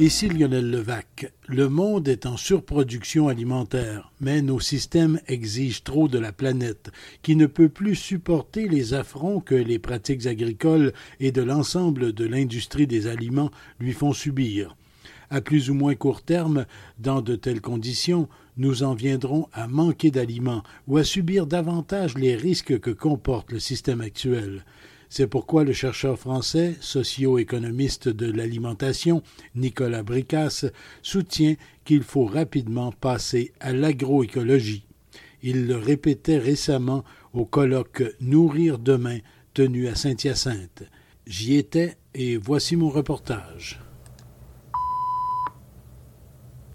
Ici 0.00 0.28
Lionel 0.28 0.72
Levac. 0.72 1.32
Le 1.46 1.68
monde 1.68 2.08
est 2.08 2.26
en 2.26 2.36
surproduction 2.36 3.28
alimentaire, 3.28 4.10
mais 4.20 4.42
nos 4.42 4.58
systèmes 4.58 5.20
exigent 5.28 5.82
trop 5.84 6.08
de 6.08 6.18
la 6.18 6.32
planète, 6.32 6.90
qui 7.22 7.36
ne 7.36 7.46
peut 7.46 7.68
plus 7.68 7.94
supporter 7.94 8.66
les 8.66 8.92
affronts 8.92 9.38
que 9.38 9.54
les 9.54 9.78
pratiques 9.78 10.26
agricoles 10.26 10.92
et 11.20 11.30
de 11.30 11.42
l'ensemble 11.42 12.12
de 12.12 12.26
l'industrie 12.26 12.88
des 12.88 13.06
aliments 13.06 13.52
lui 13.78 13.92
font 13.92 14.12
subir. 14.12 14.76
À 15.30 15.40
plus 15.40 15.70
ou 15.70 15.74
moins 15.74 15.94
court 15.94 16.22
terme, 16.22 16.66
dans 16.98 17.22
de 17.22 17.36
telles 17.36 17.60
conditions, 17.60 18.28
nous 18.56 18.82
en 18.82 18.94
viendrons 18.94 19.48
à 19.52 19.68
manquer 19.68 20.10
d'aliments 20.10 20.64
ou 20.88 20.96
à 20.96 21.04
subir 21.04 21.46
davantage 21.46 22.18
les 22.18 22.34
risques 22.34 22.80
que 22.80 22.90
comporte 22.90 23.52
le 23.52 23.60
système 23.60 24.00
actuel. 24.00 24.64
C'est 25.16 25.28
pourquoi 25.28 25.62
le 25.62 25.72
chercheur 25.72 26.18
français, 26.18 26.74
socio-économiste 26.80 28.08
de 28.08 28.28
l'alimentation, 28.32 29.22
Nicolas 29.54 30.02
Bricasse, 30.02 30.66
soutient 31.02 31.54
qu'il 31.84 32.02
faut 32.02 32.24
rapidement 32.24 32.90
passer 32.90 33.52
à 33.60 33.72
l'agroécologie. 33.72 34.88
Il 35.40 35.68
le 35.68 35.76
répétait 35.76 36.38
récemment 36.38 37.04
au 37.32 37.44
colloque 37.44 38.02
Nourrir 38.20 38.80
demain 38.80 39.18
tenu 39.52 39.86
à 39.86 39.94
Saint-Hyacinthe. 39.94 40.82
J'y 41.28 41.54
étais 41.54 41.96
et 42.12 42.36
voici 42.36 42.74
mon 42.74 42.88
reportage. 42.88 43.78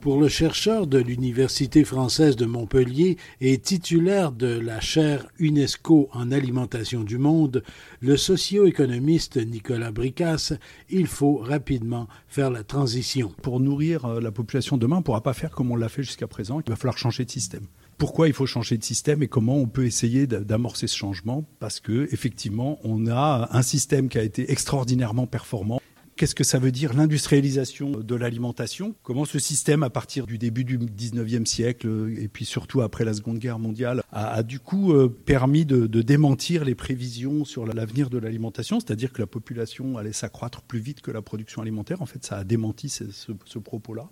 Pour 0.01 0.17
le 0.17 0.29
chercheur 0.29 0.87
de 0.87 0.97
l'Université 0.97 1.83
française 1.83 2.37
de 2.37 2.45
Montpellier 2.45 3.17
et 3.41 3.57
titulaire 3.57 4.31
de 4.31 4.47
la 4.47 4.79
chaire 4.79 5.27
UNESCO 5.39 6.07
en 6.13 6.31
alimentation 6.31 7.03
du 7.03 7.17
monde, 7.17 7.63
le 7.99 8.15
socio-économiste 8.15 9.35
Nicolas 9.35 9.91
Bricasse, 9.91 10.53
il 10.89 11.05
faut 11.05 11.35
rapidement 11.35 12.07
faire 12.29 12.49
la 12.49 12.63
transition. 12.63 13.33
Pour 13.41 13.59
nourrir 13.59 14.05
euh, 14.05 14.21
la 14.21 14.31
population 14.31 14.77
demain, 14.77 14.95
on 14.95 14.99
ne 14.99 15.03
pourra 15.03 15.21
pas 15.21 15.33
faire 15.33 15.51
comme 15.51 15.69
on 15.69 15.75
l'a 15.75 15.89
fait 15.89 16.03
jusqu'à 16.03 16.27
présent. 16.27 16.61
Il 16.65 16.69
va 16.69 16.77
falloir 16.77 16.97
changer 16.97 17.25
de 17.25 17.31
système 17.31 17.67
pourquoi 17.97 18.29
il 18.29 18.33
faut 18.33 18.45
changer 18.45 18.77
de 18.77 18.83
système 18.83 19.21
et 19.23 19.27
comment 19.27 19.57
on 19.57 19.67
peut 19.67 19.85
essayer 19.85 20.25
d'amorcer 20.25 20.87
ce 20.87 20.95
changement? 20.95 21.43
Parce 21.59 21.81
que 21.81 22.07
effectivement 22.13 22.79
on 22.85 23.07
a 23.07 23.49
un 23.51 23.61
système 23.61 24.07
qui 24.07 24.17
a 24.17 24.23
été 24.23 24.49
extraordinairement 24.53 25.27
performant 25.27 25.81
Qu'est-ce 26.19 26.35
que 26.35 26.43
ça 26.43 26.59
veut 26.59 26.73
dire 26.73 26.93
l'industrialisation 26.93 27.91
de 27.91 28.13
l'alimentation? 28.13 28.93
Comment 29.03 29.23
ce 29.23 29.39
système, 29.39 29.83
à 29.83 29.89
partir 29.89 30.25
du 30.25 30.37
début 30.37 30.65
du 30.65 30.77
19e 30.77 31.45
siècle 31.45 32.13
et 32.19 32.27
puis 32.27 32.43
surtout 32.43 32.81
après 32.81 33.05
la 33.05 33.13
Seconde 33.13 33.39
Guerre 33.39 33.57
mondiale, 33.57 34.03
a, 34.11 34.43
du 34.43 34.59
coup 34.59 34.91
euh, 34.91 35.07
permis 35.07 35.63
de, 35.63 35.87
démentir 36.01 36.65
les 36.65 36.75
prévisions 36.75 37.45
sur 37.45 37.65
l'avenir 37.65 38.09
de 38.09 38.17
l'alimentation, 38.17 38.81
c'est-à-dire 38.81 39.13
que 39.13 39.21
la 39.21 39.27
population 39.27 39.97
allait 39.97 40.11
s'accroître 40.11 40.61
plus 40.61 40.79
vite 40.79 40.99
que 40.99 41.11
la 41.11 41.21
production 41.21 41.61
alimentaire. 41.61 42.01
En 42.01 42.05
fait, 42.05 42.25
ça 42.25 42.35
a 42.35 42.43
démenti 42.43 42.89
ce 42.89 43.59
propos-là. 43.59 44.09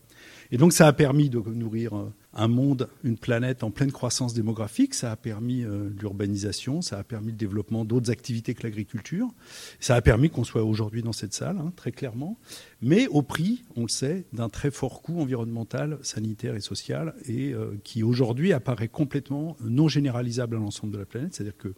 Et 0.51 0.57
donc 0.57 0.73
ça 0.73 0.87
a 0.87 0.93
permis 0.93 1.29
de 1.29 1.39
nourrir 1.39 1.95
euh, 1.95 2.13
un 2.33 2.47
monde, 2.47 2.89
une 3.03 3.17
planète 3.17 3.63
en 3.63 3.71
pleine 3.71 3.91
croissance 3.91 4.33
démographique, 4.33 4.93
ça 4.93 5.11
a 5.11 5.15
permis 5.15 5.63
euh, 5.63 5.89
l'urbanisation, 5.99 6.81
ça 6.81 6.99
a 6.99 7.03
permis 7.03 7.31
le 7.31 7.37
développement 7.37 7.83
d'autres 7.83 8.11
activités 8.11 8.53
que 8.53 8.63
l'agriculture, 8.63 9.27
ça 9.79 9.95
a 9.95 10.01
permis 10.01 10.29
qu'on 10.29 10.43
soit 10.43 10.63
aujourd'hui 10.63 11.01
dans 11.01 11.13
cette 11.13 11.33
salle, 11.33 11.57
hein, 11.57 11.73
très 11.75 11.91
clairement, 11.91 12.37
mais 12.81 13.07
au 13.07 13.23
prix, 13.23 13.63
on 13.75 13.83
le 13.83 13.87
sait, 13.89 14.25
d'un 14.33 14.49
très 14.49 14.71
fort 14.71 15.01
coût 15.01 15.19
environnemental, 15.19 15.97
sanitaire 16.01 16.55
et 16.55 16.61
social, 16.61 17.15
et 17.25 17.53
euh, 17.53 17.79
qui 17.83 18.03
aujourd'hui 18.03 18.53
apparaît 18.53 18.87
complètement 18.87 19.57
non 19.61 19.87
généralisable 19.87 20.55
à 20.55 20.59
l'ensemble 20.59 20.93
de 20.93 20.99
la 20.99 21.05
planète, 21.05 21.33
c'est-à-dire 21.33 21.57
que 21.57 21.73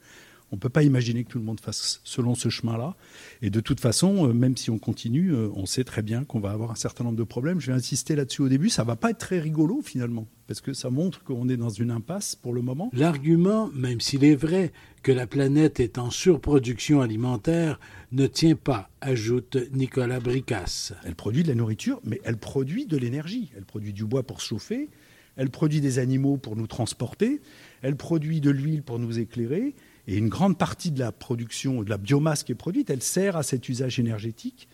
on 0.51 0.55
ne 0.55 0.59
peut 0.59 0.69
pas 0.69 0.83
imaginer 0.83 1.23
que 1.23 1.29
tout 1.29 1.37
le 1.37 1.43
monde 1.43 1.59
fasse 1.59 2.01
selon 2.03 2.33
ce 2.33 2.49
chemin-là. 2.49 2.95
Et 3.41 3.49
de 3.49 3.59
toute 3.59 3.79
façon, 3.79 4.27
euh, 4.27 4.33
même 4.33 4.57
si 4.57 4.69
on 4.69 4.79
continue, 4.79 5.33
euh, 5.33 5.49
on 5.53 5.65
sait 5.65 5.83
très 5.83 6.01
bien 6.01 6.23
qu'on 6.23 6.39
va 6.39 6.51
avoir 6.51 6.71
un 6.71 6.75
certain 6.75 7.03
nombre 7.03 7.17
de 7.17 7.23
problèmes. 7.23 7.59
Je 7.59 7.67
vais 7.67 7.77
insister 7.77 8.15
là-dessus 8.15 8.41
au 8.41 8.49
début. 8.49 8.69
Ça 8.69 8.83
va 8.83 8.95
pas 8.95 9.11
être 9.11 9.19
très 9.19 9.39
rigolo 9.39 9.81
finalement, 9.83 10.27
parce 10.47 10.61
que 10.61 10.73
ça 10.73 10.89
montre 10.89 11.23
qu'on 11.23 11.49
est 11.49 11.57
dans 11.57 11.69
une 11.69 11.91
impasse 11.91 12.35
pour 12.35 12.53
le 12.53 12.61
moment. 12.61 12.89
L'argument, 12.93 13.69
même 13.75 14.01
s'il 14.01 14.23
est 14.23 14.35
vrai 14.35 14.71
que 15.03 15.11
la 15.11 15.27
planète 15.27 15.79
est 15.79 15.97
en 15.97 16.09
surproduction 16.09 17.01
alimentaire, 17.01 17.79
ne 18.11 18.25
tient 18.25 18.55
pas, 18.55 18.89
ajoute 19.01 19.57
Nicolas 19.71 20.19
Bricasse. 20.19 20.93
Elle 21.05 21.15
produit 21.15 21.43
de 21.43 21.49
la 21.49 21.55
nourriture, 21.55 22.01
mais 22.03 22.19
elle 22.23 22.37
produit 22.37 22.85
de 22.85 22.97
l'énergie. 22.97 23.51
Elle 23.55 23.65
produit 23.65 23.93
du 23.93 24.03
bois 24.03 24.23
pour 24.23 24.41
chauffer. 24.41 24.89
Elle 25.35 25.51
produit 25.51 25.79
des 25.79 25.99
animaux 25.99 26.37
pour 26.37 26.55
nous 26.55 26.67
transporter. 26.67 27.39
Elle 27.81 27.95
produit 27.95 28.41
de 28.41 28.49
l'huile 28.49 28.81
pour 28.83 28.99
nous 28.99 29.19
éclairer 29.19 29.75
et 30.09 30.17
une 30.17 30.27
grande 30.27 30.57
partie 30.57 30.89
de 30.89 30.97
la 30.97 31.11
production, 31.11 31.83
de 31.83 31.89
la 31.91 31.99
biomasse 31.99 32.41
qui 32.43 32.51
est 32.51 32.55
produite, 32.55 32.89
elle 32.89 33.03
sert 33.03 33.37
à 33.37 33.43
cet 33.43 33.69
usage 33.69 33.99
énergétique. 33.99 34.67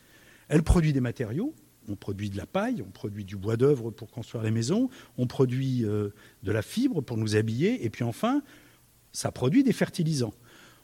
Elle 0.48 0.64
produit 0.64 0.94
des 0.94 1.02
matériaux. 1.02 1.54
On 1.90 1.98
produit 1.98 2.30
de 2.30 2.38
la 2.38 2.46
paille, 2.46 2.82
on 2.82 2.90
produit 2.90 3.26
du 3.26 3.36
bois 3.36 3.58
d'œuvre 3.58 3.92
pour 3.92 4.10
construire 4.10 4.46
les 4.46 4.50
maisons, 4.50 4.90
on 5.18 5.28
produit 5.28 5.84
euh, 5.84 6.10
de 6.44 6.52
la 6.54 6.62
fibre 6.62 7.02
pour 7.02 7.18
nous 7.18 7.36
habiller, 7.36 7.86
et 7.86 7.90
puis 7.90 8.04
enfin, 8.04 8.42
ça 9.12 9.32
produit 9.32 9.64
des 9.64 9.74
fertilisants. 9.74 10.34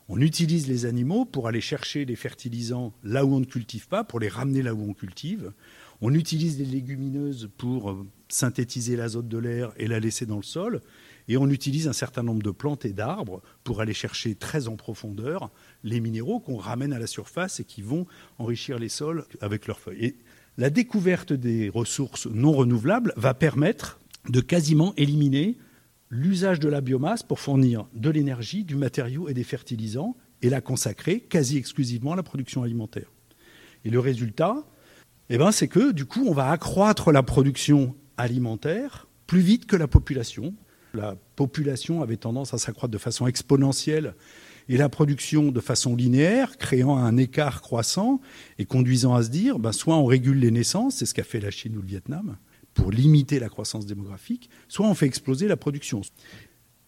On 0.10 0.20
utilise 0.20 0.68
les 0.68 0.86
animaux 0.86 1.24
pour 1.24 1.48
aller 1.48 1.62
chercher 1.62 2.04
les 2.04 2.18
fertilisants 2.18 2.94
là 3.04 3.26
où 3.26 3.34
on 3.34 3.40
ne 3.40 3.46
cultive 3.46 3.88
pas, 3.88 4.04
pour 4.04 4.20
les 4.20 4.28
ramener 4.28 4.62
là 4.62 4.76
où 4.76 4.88
on 4.88 4.94
cultive. 4.94 5.54
On 6.02 6.14
utilise 6.14 6.60
les 6.60 6.66
légumineuses 6.66 7.50
pour 7.58 7.90
euh, 7.90 8.06
synthétiser 8.28 8.98
l'azote 8.98 9.30
de 9.30 9.38
l'air 9.38 9.72
et 9.78 9.88
la 9.88 10.02
laisser 10.02 10.26
dans 10.26 10.38
le 10.38 10.44
sol. 10.44 10.82
Et 11.32 11.38
on 11.38 11.50
utilise 11.50 11.88
un 11.88 11.94
certain 11.94 12.24
nombre 12.24 12.44
de 12.44 12.52
plantes 12.52 12.84
et 12.84 12.92
d'arbres 12.92 13.42
pour 13.64 13.80
aller 13.80 13.94
chercher 13.94 14.36
très 14.36 14.68
en 14.68 14.76
profondeur 14.76 15.50
les 15.82 16.02
minéraux 16.02 16.42
qu'on 16.42 16.58
ramène 16.58 16.92
à 16.92 17.00
la 17.00 17.08
surface 17.08 17.62
et 17.62 17.64
qui 17.64 17.82
vont 17.82 18.06
enrichir 18.38 18.78
les 18.78 18.90
sols 18.90 19.24
avec 19.40 19.66
leurs 19.66 19.80
feuilles. 19.80 20.04
Et 20.04 20.18
la 20.58 20.70
découverte 20.70 21.32
des 21.32 21.70
ressources 21.70 22.28
non 22.28 22.52
renouvelables 22.52 23.14
va 23.16 23.34
permettre 23.34 24.02
de 24.28 24.42
quasiment 24.42 24.94
éliminer 24.98 25.58
l'usage 26.10 26.60
de 26.60 26.68
la 26.68 26.82
biomasse 26.82 27.24
pour 27.24 27.40
fournir 27.40 27.88
de 27.94 28.10
l'énergie, 28.10 28.66
du 28.66 28.76
matériau 28.76 29.30
et 29.30 29.34
des 29.34 29.46
fertilisants 29.46 30.18
et 30.42 30.50
la 30.50 30.60
consacrer 30.60 31.22
quasi 31.22 31.56
exclusivement 31.56 32.12
à 32.12 32.18
la 32.18 32.24
production 32.24 32.64
alimentaire. 32.64 33.10
Et 33.86 33.90
le 33.90 34.02
résultat, 34.02 34.66
eh 35.30 35.38
ben, 35.38 35.54
c'est 35.54 35.70
que 35.70 35.94
du 35.94 36.04
coup, 36.04 36.26
on 36.28 36.34
va 36.34 36.52
accroître 36.52 37.14
la 37.14 37.24
production 37.24 37.96
alimentaire 38.18 39.08
plus 39.28 39.40
vite 39.40 39.66
que 39.66 39.78
la 39.78 39.88
population. 39.88 40.54
La 40.94 41.16
population 41.36 42.02
avait 42.02 42.18
tendance 42.18 42.54
à 42.54 42.58
s'accroître 42.58 42.92
de 42.92 42.98
façon 42.98 43.28
exponentielle 43.28 44.16
et 44.70 44.78
la 44.78 44.90
production 44.90 45.52
de 45.52 45.60
façon 45.60 45.96
linéaire, 45.96 46.58
créant 46.58 46.98
un 46.98 47.18
écart 47.18 47.62
croissant 47.62 48.22
et 48.60 48.66
conduisant 48.66 49.16
à 49.16 49.24
se 49.24 49.30
dire, 49.30 49.60
ben, 49.60 49.72
soit 49.72 49.98
on 49.98 50.06
régule 50.06 50.40
les 50.40 50.52
naissances, 50.52 50.98
c'est 50.98 51.06
ce 51.06 51.14
qu'a 51.14 51.24
fait 51.24 51.40
la 51.40 51.52
Chine 51.52 51.78
ou 51.78 51.82
le 51.82 51.88
Vietnam, 51.88 52.38
pour 52.74 52.92
limiter 52.92 53.40
la 53.40 53.50
croissance 53.50 53.86
démographique, 53.86 54.50
soit 54.68 54.88
on 54.88 54.94
fait 54.94 55.08
exploser 55.08 55.48
la 55.48 55.58
production. 55.58 56.02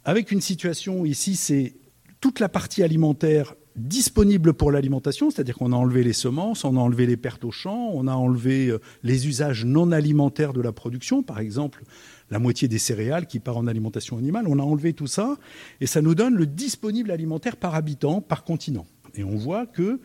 Avec 0.06 0.32
une 0.32 0.42
situation 0.42 1.06
ici, 1.06 1.36
c'est 1.36 1.76
toute 2.22 2.40
la 2.40 2.50
partie 2.50 2.84
alimentaire 2.84 3.56
disponible 3.76 4.54
pour 4.54 4.72
l'alimentation, 4.72 5.32
c'est-à-dire 5.32 5.56
qu'on 5.56 5.74
a 5.74 5.76
enlevé 5.76 6.04
les 6.04 6.14
semences, 6.14 6.64
on 6.64 6.78
a 6.78 6.80
enlevé 6.80 7.06
les 7.06 7.18
pertes 7.18 7.44
au 7.44 7.52
champ, 7.52 7.90
on 7.94 8.08
a 8.08 8.14
enlevé 8.14 8.68
euh, 8.68 8.80
les 9.02 9.28
usages 9.28 9.66
non 9.66 9.92
alimentaires 9.92 10.54
de 10.54 10.62
la 10.62 10.72
production, 10.72 11.24
par 11.24 11.40
exemple 11.40 11.84
la 12.30 12.40
moitié 12.40 12.68
des 12.68 12.80
céréales 12.80 13.28
qui 13.28 13.40
part 13.40 13.58
en 13.58 13.68
alimentation 13.68 14.18
animale. 14.18 14.46
On 14.48 14.60
a 14.60 14.64
enlevé 14.64 14.94
tout 14.94 15.08
ça 15.08 15.38
et 15.82 15.88
ça 15.88 16.02
nous 16.02 16.16
donne 16.16 16.36
le 16.36 16.46
disponible 16.46 17.12
alimentaire 17.12 17.58
par 17.58 17.76
habitant, 17.76 18.22
par 18.22 18.44
continent. 18.44 18.86
Et 19.16 19.24
on 19.24 19.36
voit 19.36 19.66
que 19.66 20.00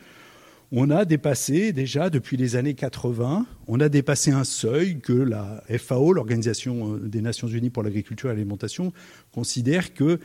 on 0.71 0.91
a 0.91 1.07
dépassé 1.07 1.73
déjà 1.73 2.11
depuis 2.11 2.37
les 2.37 2.55
années 2.55 2.75
80, 2.75 3.47
on 3.69 3.81
a 3.81 3.89
dépassé 3.89 4.33
un 4.33 4.45
seuil 4.45 5.01
que 5.01 5.15
la 5.15 5.65
FAO, 5.79 6.13
l'Organisation 6.13 6.95
euh, 6.95 6.99
des 6.99 7.23
Nations 7.23 7.49
Unies 7.49 7.71
pour 7.71 7.83
l'agriculture 7.83 8.31
et 8.31 8.35
l'alimentation, 8.35 8.93
considère 9.33 9.95
que 9.95 10.21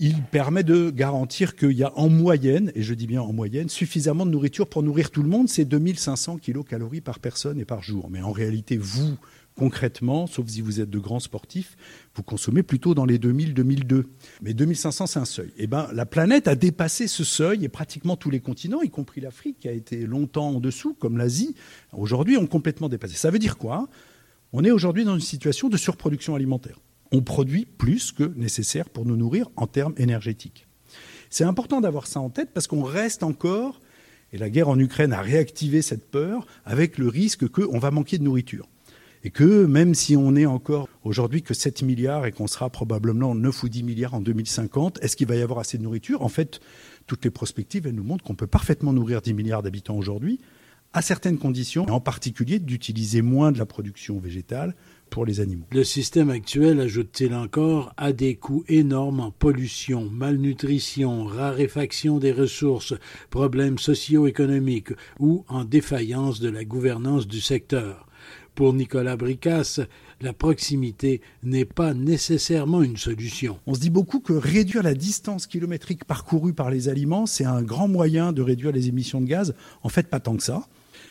il 0.00 0.22
permet 0.22 0.62
de 0.62 0.90
garantir 0.90 1.56
qu'il 1.56 1.72
y 1.72 1.82
a 1.82 1.92
en 1.98 2.08
moyenne, 2.08 2.70
et 2.76 2.82
je 2.82 2.94
dis 2.94 3.08
bien 3.08 3.20
en 3.20 3.32
moyenne, 3.32 3.68
suffisamment 3.68 4.26
de 4.26 4.30
nourriture 4.30 4.68
pour 4.68 4.84
nourrir 4.84 5.10
tout 5.10 5.24
le 5.24 5.28
monde. 5.28 5.48
C'est 5.48 5.64
2500 5.64 6.36
kilocalories 6.36 7.00
par 7.00 7.18
personne 7.18 7.58
et 7.58 7.64
par 7.64 7.82
jour. 7.82 8.08
Mais 8.08 8.20
en 8.20 8.30
réalité, 8.30 8.76
vous, 8.76 9.16
concrètement, 9.58 10.26
sauf 10.26 10.46
si 10.48 10.60
vous 10.60 10.80
êtes 10.80 10.88
de 10.88 10.98
grands 10.98 11.20
sportifs, 11.20 11.76
vous 12.14 12.22
consommez 12.22 12.62
plutôt 12.62 12.94
dans 12.94 13.04
les 13.04 13.18
2000-2002. 13.18 14.04
Mais 14.40 14.54
2500, 14.54 15.06
c'est 15.06 15.18
un 15.18 15.24
seuil. 15.24 15.52
Eh 15.58 15.66
ben, 15.66 15.88
la 15.92 16.06
planète 16.06 16.48
a 16.48 16.54
dépassé 16.54 17.08
ce 17.08 17.24
seuil 17.24 17.64
et 17.64 17.68
pratiquement 17.68 18.16
tous 18.16 18.30
les 18.30 18.40
continents, 18.40 18.80
y 18.82 18.88
compris 18.88 19.20
l'Afrique, 19.20 19.58
qui 19.60 19.68
a 19.68 19.72
été 19.72 20.06
longtemps 20.06 20.48
en 20.48 20.60
dessous, 20.60 20.94
comme 20.94 21.18
l'Asie, 21.18 21.54
aujourd'hui 21.92 22.36
ont 22.36 22.46
complètement 22.46 22.88
dépassé. 22.88 23.16
Ça 23.16 23.30
veut 23.30 23.40
dire 23.40 23.58
quoi? 23.58 23.88
On 24.52 24.64
est 24.64 24.70
aujourd'hui 24.70 25.04
dans 25.04 25.14
une 25.14 25.20
situation 25.20 25.68
de 25.68 25.76
surproduction 25.76 26.34
alimentaire. 26.34 26.78
on 27.10 27.22
produit 27.22 27.66
plus 27.66 28.12
que 28.12 28.32
nécessaire 28.36 28.88
pour 28.90 29.06
nous 29.06 29.16
nourrir 29.16 29.48
en 29.56 29.66
termes 29.66 29.94
énergétiques. 29.96 30.66
C'est 31.30 31.44
important 31.44 31.80
d'avoir 31.80 32.06
ça 32.06 32.20
en 32.20 32.30
tête 32.30 32.50
parce 32.52 32.66
qu'on 32.66 32.82
reste 32.82 33.22
encore, 33.22 33.80
et 34.32 34.38
la 34.38 34.50
guerre 34.50 34.68
en 34.68 34.78
Ukraine 34.78 35.12
a 35.12 35.20
réactivé 35.20 35.82
cette 35.82 36.10
peur, 36.10 36.46
avec 36.64 36.98
le 36.98 37.08
risque 37.08 37.48
qu'on 37.48 37.78
va 37.78 37.90
manquer 37.90 38.18
de 38.18 38.24
nourriture. 38.24 38.68
Et 39.24 39.30
que 39.30 39.66
même 39.66 39.94
si 39.94 40.16
on 40.16 40.36
est 40.36 40.46
encore 40.46 40.88
aujourd'hui 41.04 41.42
que 41.42 41.54
7 41.54 41.82
milliards 41.82 42.26
et 42.26 42.32
qu'on 42.32 42.46
sera 42.46 42.70
probablement 42.70 43.34
9 43.34 43.62
ou 43.62 43.68
10 43.68 43.82
milliards 43.82 44.14
en 44.14 44.20
2050, 44.20 44.98
est-ce 45.02 45.16
qu'il 45.16 45.26
va 45.26 45.36
y 45.36 45.42
avoir 45.42 45.58
assez 45.58 45.78
de 45.78 45.82
nourriture? 45.82 46.22
En 46.22 46.28
fait, 46.28 46.60
toutes 47.06 47.24
les 47.24 47.30
prospectives, 47.30 47.86
elles 47.86 47.94
nous 47.94 48.04
montrent 48.04 48.24
qu'on 48.24 48.34
peut 48.34 48.46
parfaitement 48.46 48.92
nourrir 48.92 49.20
10 49.20 49.34
milliards 49.34 49.62
d'habitants 49.62 49.96
aujourd'hui, 49.96 50.38
à 50.92 51.02
certaines 51.02 51.38
conditions, 51.38 51.86
et 51.86 51.90
en 51.90 52.00
particulier 52.00 52.58
d'utiliser 52.58 53.20
moins 53.20 53.52
de 53.52 53.58
la 53.58 53.66
production 53.66 54.18
végétale 54.18 54.74
pour 55.10 55.26
les 55.26 55.40
animaux. 55.40 55.66
Le 55.70 55.84
système 55.84 56.30
actuel, 56.30 56.80
ajoute-t-il 56.80 57.34
encore, 57.34 57.92
a 57.96 58.12
des 58.12 58.36
coûts 58.36 58.64
énormes 58.68 59.20
en 59.20 59.30
pollution, 59.30 60.08
malnutrition, 60.10 61.24
raréfaction 61.24 62.18
des 62.18 62.32
ressources, 62.32 62.94
problèmes 63.30 63.78
socio-économiques 63.78 64.92
ou 65.18 65.44
en 65.48 65.64
défaillance 65.64 66.40
de 66.40 66.48
la 66.48 66.64
gouvernance 66.64 67.26
du 67.26 67.40
secteur. 67.40 68.07
Pour 68.58 68.74
Nicolas 68.74 69.16
Bricasse, 69.16 69.80
la 70.20 70.32
proximité 70.32 71.20
n'est 71.44 71.64
pas 71.64 71.94
nécessairement 71.94 72.82
une 72.82 72.96
solution. 72.96 73.56
On 73.68 73.74
se 73.74 73.78
dit 73.78 73.88
beaucoup 73.88 74.18
que 74.18 74.32
réduire 74.32 74.82
la 74.82 74.94
distance 74.94 75.46
kilométrique 75.46 76.04
parcourue 76.04 76.54
par 76.54 76.68
les 76.68 76.88
aliments, 76.88 77.26
c'est 77.26 77.44
un 77.44 77.62
grand 77.62 77.86
moyen 77.86 78.32
de 78.32 78.42
réduire 78.42 78.72
les 78.72 78.88
émissions 78.88 79.20
de 79.20 79.26
gaz. 79.26 79.54
En 79.84 79.88
fait, 79.88 80.08
pas 80.08 80.18
tant 80.18 80.36
que 80.36 80.42
ça 80.42 80.66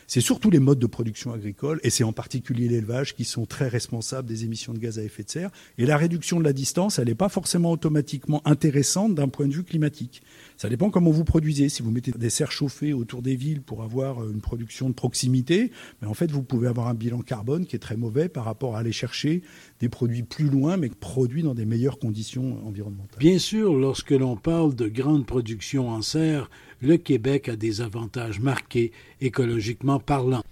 c'est 0.08 0.22
surtout 0.22 0.50
les 0.50 0.60
modes 0.60 0.80
de 0.80 0.88
production 0.88 1.34
agricole, 1.34 1.82
et 1.84 1.90
c'est 1.90 2.06
en 2.06 2.14
particulier 2.14 2.70
l'élevage, 2.70 3.14
qui 3.14 3.26
sont 3.26 3.46
très 3.46 3.68
responsables 3.68 4.28
des 4.28 4.46
émissions 4.46 4.74
de 4.74 4.80
gaz 4.80 5.00
à 5.00 5.04
effet 5.04 5.24
de 5.24 5.30
serre. 5.30 5.50
Et 5.78 5.86
la 5.86 5.98
réduction 5.98 6.40
de 6.40 6.46
la 6.46 6.54
distance, 6.54 6.98
elle 6.98 7.10
n'est 7.10 7.16
pas 7.16 7.28
forcément 7.28 7.72
automatiquement 7.72 8.42
intéressante 8.46 9.16
d'un 9.16 9.28
point 9.28 9.48
de 9.48 9.54
vue 9.54 9.66
climatique. 9.66 10.22
Ça 10.58 10.70
dépend 10.70 10.90
comment 10.90 11.12
vous 11.12 11.24
produisez. 11.24 11.70
Si 11.70 11.84
vous 11.84 11.92
mettez 11.92 12.12
des 12.12 12.32
serres 12.32 12.52
chauffées 12.52 12.92
autour 12.92 13.22
des 13.22 13.36
villes 13.36 13.62
pour 13.62 13.84
avoir 13.84 14.28
une 14.28 14.42
production 14.42 14.90
de 14.90 14.94
proximité, 14.94 15.72
mais 16.02 16.08
en 16.08 16.16
fait, 16.16 16.32
vous 16.32 16.42
pouvez 16.42 16.68
avoir 16.68 16.88
un 16.88 16.96
bilan 16.96 17.20
carbone 17.20 17.68
qui 17.68 17.76
est 17.76 17.80
très 17.80 17.96
mauvais 17.96 18.28
par 18.28 18.46
rapport 18.46 18.76
à 18.76 18.80
aller 18.80 18.92
chercher 18.92 19.44
des 19.80 19.88
produits 19.88 20.24
plus 20.24 20.50
loin, 20.50 20.76
mais 20.76 20.90
produits 20.90 21.44
dans 21.44 21.54
des 21.54 21.66
meilleures 21.66 22.00
conditions 22.00 22.66
environnementales. 22.66 23.20
Bien 23.20 23.38
sûr, 23.38 23.76
lorsque 23.76 24.10
l'on 24.10 24.36
parle 24.36 24.74
de 24.74 24.88
grande 24.88 25.28
production 25.28 25.90
en 25.90 26.02
serre, 26.02 26.50
le 26.82 26.98
Québec 26.98 27.50
a 27.50 27.56
des 27.56 27.82
avantages 27.82 28.40
marqués 28.40 28.92
écologiquement 29.22 30.00
parlant. 30.00 30.44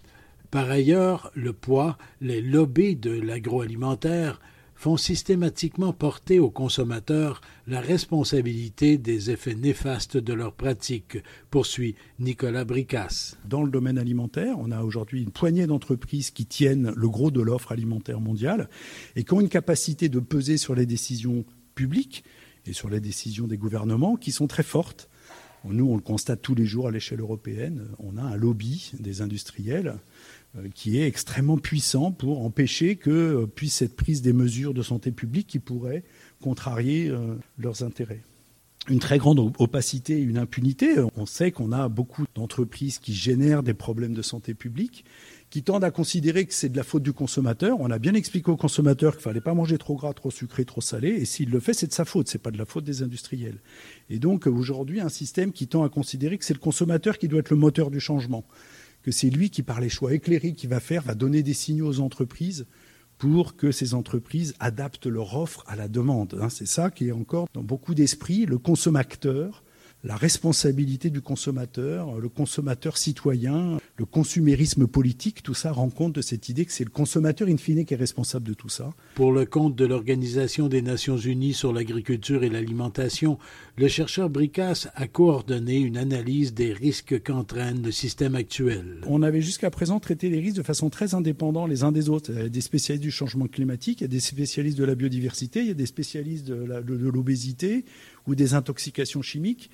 Par 0.52 0.70
ailleurs, 0.70 1.32
le 1.34 1.52
poids, 1.52 1.98
les 2.22 2.42
lobbies 2.42 2.96
de 2.96 3.12
l'agroalimentaire 3.12 4.40
font 4.86 4.98
systématiquement 4.98 5.94
porter 5.94 6.38
aux 6.38 6.52
consommateurs 6.52 7.42
la 7.66 7.82
responsabilité 7.82 9.00
des 9.00 9.32
effets 9.32 9.56
néfastes 9.56 10.16
de 10.16 10.32
leurs 10.32 10.54
pratiques, 10.54 11.18
poursuit 11.50 11.96
Nicolas 12.20 12.66
Bricasse. 12.66 13.36
Dans 13.46 13.64
le 13.64 13.72
domaine 13.72 13.98
alimentaire, 13.98 14.58
on 14.60 14.70
a 14.70 14.84
aujourd'hui 14.84 15.24
une 15.24 15.32
poignée 15.32 15.66
d'entreprises 15.66 16.30
qui 16.30 16.46
tiennent 16.46 16.94
le 16.96 17.10
gros 17.10 17.32
de 17.32 17.42
l'offre 17.42 17.72
alimentaire 17.72 18.22
mondiale 18.22 18.70
et 19.16 19.24
qui 19.24 19.34
ont 19.34 19.42
une 19.42 19.50
capacité 19.50 20.08
de 20.08 20.20
peser 20.20 20.60
sur 20.60 20.76
les 20.76 20.86
décisions 20.86 21.46
publiques 21.74 22.24
et 22.68 22.74
sur 22.74 22.88
les 22.88 23.00
décisions 23.00 23.48
des 23.48 23.58
gouvernements 23.58 24.18
qui 24.18 24.32
sont 24.32 24.46
très 24.46 24.62
fortes 24.62 25.10
nous, 25.74 25.90
on 25.90 25.96
le 25.96 26.02
constate 26.02 26.42
tous 26.42 26.56
les 26.56 26.66
jours 26.66 26.88
à 26.88 26.92
l'échelle 26.92 27.20
européenne. 27.20 27.88
On 28.00 28.18
a 28.18 28.22
un 28.22 28.36
lobby 28.36 28.92
des 29.00 29.22
industriels 29.22 29.96
euh, 30.58 30.68
qui 30.74 31.00
est 31.00 31.08
extrêmement 31.08 31.58
puissant 31.58 32.12
pour 32.12 32.46
empêcher 32.46 32.96
que 32.96 33.10
euh, 33.10 33.48
puisse 33.48 33.82
être 33.82 33.96
prise 33.96 34.22
des 34.22 34.34
mesures 34.34 34.74
de 34.74 34.84
santé 34.84 35.12
publique 35.12 35.48
qui 35.48 35.60
pourraient 35.60 36.04
contrarier 36.42 37.10
euh, 37.10 37.36
leurs 37.58 37.84
intérêts. 37.84 38.22
Une 38.88 39.00
très 39.00 39.18
grande 39.18 39.40
opacité 39.58 40.20
et 40.20 40.22
une 40.22 40.38
impunité. 40.38 40.96
On 41.16 41.26
sait 41.26 41.52
qu'on 41.52 41.72
a 41.72 41.90
beaucoup 41.90 42.26
d'entreprises 42.36 43.00
qui 43.00 43.16
génèrent 43.16 43.64
des 43.64 43.74
problèmes 43.74 44.14
de 44.14 44.22
santé 44.22 44.54
publique 44.54 45.06
qui 45.56 45.64
tendent 45.64 45.86
à 45.86 45.92
considérer 45.92 46.46
que 46.46 46.54
c'est 46.54 46.68
de 46.68 46.76
la 46.76 46.84
faute 46.84 47.02
du 47.02 47.14
consommateur. 47.14 47.80
On 47.80 47.90
a 47.90 47.98
bien 47.98 48.14
expliqué 48.14 48.52
au 48.52 48.58
consommateur 48.58 49.14
qu'il 49.14 49.22
fallait 49.22 49.40
pas 49.40 49.54
manger 49.54 49.78
trop 49.78 49.96
gras, 49.96 50.12
trop 50.12 50.30
sucré, 50.30 50.66
trop 50.66 50.82
salé, 50.82 51.12
et 51.12 51.24
s'il 51.24 51.50
le 51.50 51.62
fait, 51.62 51.74
c'est 51.74 51.88
de 51.88 51.94
sa 51.94 52.04
faute, 52.04 52.28
ce 52.28 52.36
n'est 52.36 52.42
pas 52.42 52.52
de 52.52 52.58
la 52.58 52.66
faute 52.66 52.84
des 52.84 53.04
industriels. 53.04 53.62
Et 54.10 54.20
donc 54.20 54.48
aujourd'hui, 54.48 55.00
un 55.00 55.08
système 55.08 55.54
qui 55.54 55.70
tend 55.70 55.86
à 55.86 55.90
considérer 55.90 56.38
que 56.38 56.44
c'est 56.44 56.54
le 56.54 56.60
consommateur 56.60 57.18
qui 57.18 57.30
doit 57.30 57.40
être 57.40 57.52
le 57.52 57.56
moteur 57.56 57.90
du 57.90 58.02
changement, 58.02 58.44
que 59.02 59.12
c'est 59.12 59.30
lui 59.30 59.50
qui, 59.50 59.64
par 59.64 59.80
les 59.80 59.88
choix 59.88 60.14
éclairés 60.14 60.52
qu'il 60.52 60.70
va 60.70 60.82
faire, 60.82 61.04
va 61.04 61.16
donner 61.16 61.42
des 61.42 61.54
signaux 61.54 61.88
aux 61.88 62.00
entreprises 62.02 62.66
pour 63.18 63.56
que 63.56 63.72
ces 63.72 63.94
entreprises 63.94 64.56
adaptent 64.60 65.08
leur 65.08 65.38
offre 65.38 65.64
à 65.68 65.78
la 65.78 65.88
demande. 65.88 66.38
Hein. 66.42 66.50
C'est 66.50 66.68
ça 66.68 66.92
qui 66.92 67.08
est 67.08 67.14
encore 67.14 67.48
dans 67.54 67.64
beaucoup 67.64 67.96
d'esprits. 67.96 68.46
Le 68.46 68.58
consommateur 68.58 69.64
la 70.06 70.16
responsabilité 70.16 71.10
du 71.10 71.20
consommateur, 71.20 72.20
le 72.20 72.30
consommateur 72.30 72.96
citoyen, 72.96 73.80
le 73.98 74.06
consumérisme 74.06 74.86
politique, 74.86 75.42
tout 75.42 75.56
ça 75.56 75.72
rend 75.72 75.90
compte 75.90 76.14
de 76.14 76.22
cette 76.22 76.48
idée 76.48 76.66
que 76.66 76.72
c'est 76.72 76.84
le 76.84 76.92
consommateur 76.92 77.48
in 77.48 77.58
fine 77.58 77.86
qui 77.86 77.96
est 77.96 77.98
responsable 77.98 78.48
de 78.48 78.54
tout 78.54 78.70
ça. 78.70 78.94
Pour 79.16 79.32
le 79.32 79.46
compte 79.46 79.76
de 79.76 79.84
l'Organisation 79.84 80.68
des 80.68 80.84
Nations 80.84 81.18
Unies 81.18 81.56
sur 81.56 81.74
l'agriculture 81.74 82.44
et 82.44 82.50
l'alimentation, 82.50 83.40
le 83.78 83.88
chercheur 83.88 84.30
Bricasse 84.30 84.90
a 84.94 85.08
coordonné 85.08 85.80
une 85.80 85.98
analyse 85.98 86.54
des 86.54 86.72
risques 86.72 87.24
qu'entraîne 87.24 87.82
le 87.82 87.92
système 87.92 88.36
actuel. 88.36 89.02
On 89.08 89.24
avait 89.24 89.42
jusqu'à 89.42 89.72
présent 89.72 90.00
traité 90.00 90.30
les 90.30 90.40
risques 90.40 90.58
de 90.58 90.64
façon 90.64 90.92
très 90.92 91.16
indépendante 91.16 91.68
les 91.68 91.84
uns 91.84 91.92
des 91.92 92.10
autres. 92.10 92.30
Il 92.32 92.38
y 92.38 92.46
a 92.46 92.50
des 92.50 92.62
spécialistes 92.62 93.04
du 93.04 93.12
changement 93.12 93.48
climatique, 93.48 94.02
il 94.02 94.04
y 94.04 94.06
a 94.06 94.10
des 94.10 94.20
spécialistes 94.20 94.78
de 94.78 94.86
la 94.86 94.94
biodiversité, 94.94 95.62
il 95.62 95.68
y 95.68 95.72
a 95.72 95.74
des 95.74 95.88
spécialistes 95.88 96.46
de 96.46 97.10
l'obésité 97.10 97.86
ou 98.28 98.36
des 98.36 98.54
intoxications 98.54 99.24
chimiques. 99.24 99.72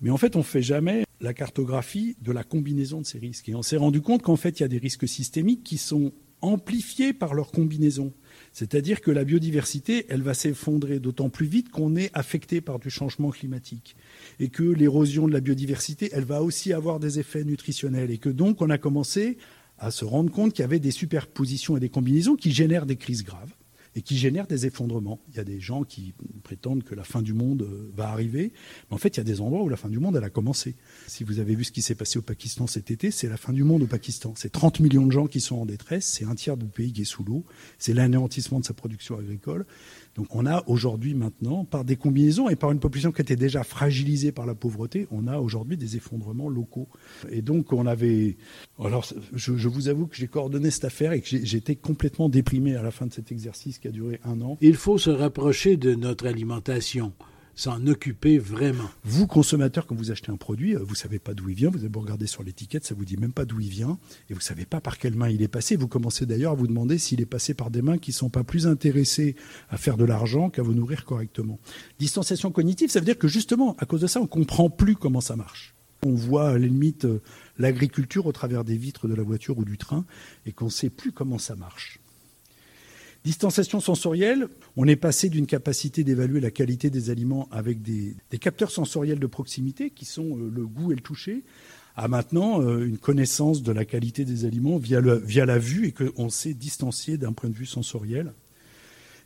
Mais 0.00 0.10
en 0.10 0.16
fait, 0.16 0.36
on 0.36 0.40
ne 0.40 0.44
fait 0.44 0.62
jamais 0.62 1.04
la 1.20 1.34
cartographie 1.34 2.16
de 2.22 2.32
la 2.32 2.44
combinaison 2.44 3.00
de 3.00 3.06
ces 3.06 3.18
risques. 3.18 3.48
Et 3.48 3.54
on 3.54 3.62
s'est 3.62 3.76
rendu 3.76 4.00
compte 4.00 4.22
qu'en 4.22 4.36
fait, 4.36 4.60
il 4.60 4.62
y 4.62 4.64
a 4.64 4.68
des 4.68 4.78
risques 4.78 5.08
systémiques 5.08 5.64
qui 5.64 5.78
sont 5.78 6.12
amplifiés 6.40 7.12
par 7.12 7.34
leur 7.34 7.50
combinaison. 7.50 8.12
C'est-à-dire 8.52 9.00
que 9.00 9.10
la 9.10 9.24
biodiversité, 9.24 10.06
elle 10.08 10.22
va 10.22 10.34
s'effondrer 10.34 11.00
d'autant 11.00 11.30
plus 11.30 11.46
vite 11.46 11.70
qu'on 11.70 11.96
est 11.96 12.10
affecté 12.14 12.60
par 12.60 12.78
du 12.78 12.90
changement 12.90 13.30
climatique. 13.30 13.96
Et 14.38 14.48
que 14.48 14.62
l'érosion 14.62 15.26
de 15.26 15.32
la 15.32 15.40
biodiversité, 15.40 16.10
elle 16.12 16.24
va 16.24 16.42
aussi 16.42 16.72
avoir 16.72 17.00
des 17.00 17.18
effets 17.18 17.44
nutritionnels. 17.44 18.12
Et 18.12 18.18
que 18.18 18.28
donc, 18.28 18.62
on 18.62 18.70
a 18.70 18.78
commencé 18.78 19.36
à 19.78 19.90
se 19.90 20.04
rendre 20.04 20.30
compte 20.30 20.52
qu'il 20.52 20.62
y 20.62 20.64
avait 20.64 20.78
des 20.78 20.90
superpositions 20.92 21.76
et 21.76 21.80
des 21.80 21.88
combinaisons 21.88 22.36
qui 22.36 22.52
génèrent 22.52 22.86
des 22.86 22.96
crises 22.96 23.24
graves 23.24 23.52
et 23.98 24.02
qui 24.02 24.16
génère 24.16 24.46
des 24.46 24.64
effondrements. 24.64 25.18
Il 25.28 25.36
y 25.36 25.40
a 25.40 25.44
des 25.44 25.58
gens 25.58 25.82
qui 25.82 26.14
prétendent 26.44 26.84
que 26.84 26.94
la 26.94 27.02
fin 27.02 27.20
du 27.20 27.32
monde 27.32 27.62
euh, 27.62 27.90
va 27.96 28.10
arriver, 28.10 28.52
mais 28.88 28.94
en 28.94 28.98
fait, 28.98 29.16
il 29.16 29.16
y 29.16 29.20
a 29.20 29.24
des 29.24 29.40
endroits 29.40 29.60
où 29.64 29.68
la 29.68 29.76
fin 29.76 29.88
du 29.88 29.98
monde, 29.98 30.14
elle 30.16 30.22
a 30.22 30.30
commencé. 30.30 30.76
Si 31.08 31.24
vous 31.24 31.40
avez 31.40 31.56
vu 31.56 31.64
ce 31.64 31.72
qui 31.72 31.82
s'est 31.82 31.96
passé 31.96 32.16
au 32.16 32.22
Pakistan 32.22 32.68
cet 32.68 32.92
été, 32.92 33.10
c'est 33.10 33.28
la 33.28 33.36
fin 33.36 33.52
du 33.52 33.64
monde 33.64 33.82
au 33.82 33.86
Pakistan. 33.88 34.34
C'est 34.36 34.52
30 34.52 34.78
millions 34.78 35.04
de 35.04 35.10
gens 35.10 35.26
qui 35.26 35.40
sont 35.40 35.56
en 35.56 35.66
détresse, 35.66 36.06
c'est 36.06 36.24
un 36.24 36.36
tiers 36.36 36.56
du 36.56 36.66
pays 36.66 36.92
qui 36.92 37.02
est 37.02 37.04
sous 37.04 37.24
l'eau, 37.24 37.44
c'est 37.78 37.92
l'anéantissement 37.92 38.60
de 38.60 38.64
sa 38.64 38.72
production 38.72 39.18
agricole. 39.18 39.66
Donc 40.18 40.34
on 40.34 40.46
a 40.46 40.64
aujourd'hui 40.66 41.14
maintenant, 41.14 41.64
par 41.64 41.84
des 41.84 41.94
combinaisons 41.94 42.48
et 42.48 42.56
par 42.56 42.72
une 42.72 42.80
population 42.80 43.12
qui 43.12 43.22
était 43.22 43.36
déjà 43.36 43.62
fragilisée 43.62 44.32
par 44.32 44.46
la 44.46 44.56
pauvreté, 44.56 45.06
on 45.12 45.28
a 45.28 45.38
aujourd'hui 45.38 45.76
des 45.76 45.94
effondrements 45.94 46.48
locaux. 46.48 46.88
Et 47.30 47.40
donc 47.40 47.72
on 47.72 47.86
avait... 47.86 48.36
Alors 48.80 49.06
je, 49.32 49.68
vous 49.68 49.88
avoue 49.88 50.08
que 50.08 50.16
j'ai 50.16 50.26
coordonné 50.26 50.72
cette 50.72 50.86
affaire 50.86 51.12
et 51.12 51.20
que 51.20 51.28
j'étais 51.28 51.76
complètement 51.76 52.28
déprimé 52.28 52.74
à 52.74 52.82
la 52.82 52.90
fin 52.90 53.06
de 53.06 53.12
cet 53.12 53.30
exercice 53.30 53.78
qui 53.78 53.86
a 53.86 53.92
duré 53.92 54.18
un 54.24 54.40
an. 54.40 54.58
Il 54.60 54.74
faut 54.74 54.98
se 54.98 55.10
rapprocher 55.10 55.76
de 55.76 55.94
notre 55.94 56.26
alimentation 56.26 57.12
s'en 57.58 57.84
occuper 57.88 58.38
vraiment. 58.38 58.88
Vous, 59.02 59.26
consommateur, 59.26 59.86
quand 59.88 59.96
vous 59.96 60.12
achetez 60.12 60.30
un 60.30 60.36
produit, 60.36 60.76
euh, 60.76 60.78
vous 60.78 60.92
ne 60.92 60.96
savez 60.96 61.18
pas 61.18 61.34
d'où 61.34 61.48
il 61.48 61.56
vient, 61.56 61.70
vous 61.70 61.84
avez 61.84 61.98
regarder 61.98 62.28
sur 62.28 62.44
l'étiquette, 62.44 62.84
ça 62.84 62.94
vous 62.94 63.04
dit 63.04 63.16
même 63.16 63.32
pas 63.32 63.44
d'où 63.44 63.58
il 63.58 63.68
vient, 63.68 63.98
et 64.30 64.32
vous 64.32 64.38
ne 64.38 64.44
savez 64.44 64.64
pas 64.64 64.80
par 64.80 64.96
quelle 64.96 65.16
main 65.16 65.28
il 65.28 65.42
est 65.42 65.48
passé. 65.48 65.74
Vous 65.74 65.88
commencez 65.88 66.24
d'ailleurs 66.24 66.52
à 66.52 66.54
vous 66.54 66.68
demander 66.68 66.98
s'il 66.98 67.20
est 67.20 67.26
passé 67.26 67.54
par 67.54 67.72
des 67.72 67.82
mains 67.82 67.98
qui 67.98 68.12
ne 68.12 68.14
sont 68.14 68.30
pas 68.30 68.44
plus 68.44 68.68
intéressées 68.68 69.34
à 69.70 69.76
faire 69.76 69.96
de 69.96 70.04
l'argent 70.04 70.50
qu'à 70.50 70.62
vous 70.62 70.72
nourrir 70.72 71.04
correctement. 71.04 71.58
Distanciation 71.98 72.52
cognitive, 72.52 72.90
ça 72.90 73.00
veut 73.00 73.06
dire 73.06 73.18
que 73.18 73.26
justement, 73.26 73.74
à 73.78 73.86
cause 73.86 74.02
de 74.02 74.06
ça, 74.06 74.20
on 74.20 74.24
ne 74.24 74.28
comprend 74.28 74.70
plus 74.70 74.94
comment 74.94 75.20
ça 75.20 75.34
marche. 75.34 75.74
On 76.06 76.14
voit 76.14 76.50
à 76.50 76.52
la 76.52 76.58
limite 76.58 77.06
euh, 77.06 77.20
l'agriculture 77.58 78.26
au 78.26 78.32
travers 78.32 78.62
des 78.62 78.76
vitres 78.76 79.08
de 79.08 79.14
la 79.14 79.24
voiture 79.24 79.58
ou 79.58 79.64
du 79.64 79.78
train 79.78 80.06
et 80.46 80.52
qu'on 80.52 80.66
ne 80.66 80.70
sait 80.70 80.90
plus 80.90 81.10
comment 81.10 81.38
ça 81.38 81.56
marche. 81.56 81.98
Distanciation 83.28 83.78
sensorielle, 83.78 84.48
on 84.78 84.88
est 84.88 84.96
passé 84.96 85.28
d'une 85.28 85.44
capacité 85.44 86.02
d'évaluer 86.02 86.40
la 86.40 86.50
qualité 86.50 86.88
des 86.88 87.10
aliments 87.10 87.46
avec 87.50 87.82
des, 87.82 88.16
capteurs 88.40 88.70
sensoriels 88.70 89.18
de 89.18 89.26
proximité 89.26 89.90
qui 89.90 90.06
sont 90.06 90.38
euh, 90.38 90.50
le 90.50 90.66
goût 90.66 90.92
et 90.92 90.94
le 90.94 91.02
toucher, 91.02 91.44
à 91.94 92.08
maintenant 92.08 92.62
euh, 92.62 92.86
une 92.86 92.96
connaissance 92.96 93.62
de 93.62 93.70
la 93.70 93.84
qualité 93.84 94.24
des 94.24 94.46
aliments 94.46 94.78
via, 94.78 95.02
via 95.02 95.44
la 95.44 95.58
vue 95.58 95.88
et 95.88 95.92
qu'on 95.92 96.30
sait 96.30 96.54
distancier 96.54 97.18
d'un 97.18 97.34
point 97.34 97.50
de 97.50 97.54
vue 97.54 97.66
sensoriel. 97.66 98.32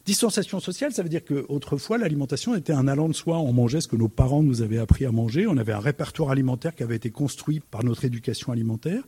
Distanciation 0.05 0.59
sociale, 0.59 0.93
ça 0.93 1.05
veut 1.05 1.09
dire 1.09 1.25
qu'autrefois, 1.25 1.97
l'alimentation 1.97 2.57
était 2.57 2.73
un 2.73 2.89
allant 2.89 3.09
de 3.09 3.15
soi. 3.15 3.39
On 3.39 3.53
mangeait 3.53 3.81
ce 3.81 3.87
que 3.87 3.95
nos 3.95 4.09
parents 4.09 4.43
nous 4.43 4.63
avaient 4.63 4.79
appris 4.79 5.07
à 5.07 5.13
manger. 5.13 5.47
On 5.47 5.57
avait 5.59 5.75
un 5.75 5.79
répertoire 5.79 6.33
alimentaire 6.33 6.75
qui 6.75 6.83
avait 6.83 6.97
été 6.97 7.11
construit 7.11 7.61
par 7.71 7.85
notre 7.85 8.05
éducation 8.05 8.51
alimentaire. 8.51 9.05